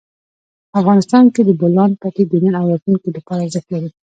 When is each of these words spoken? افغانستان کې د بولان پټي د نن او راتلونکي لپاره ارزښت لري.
افغانستان 0.79 1.23
کې 1.33 1.41
د 1.45 1.49
بولان 1.59 1.91
پټي 2.01 2.23
د 2.27 2.33
نن 2.43 2.53
او 2.59 2.65
راتلونکي 2.71 3.09
لپاره 3.17 3.39
ارزښت 3.45 3.67
لري. 3.73 3.89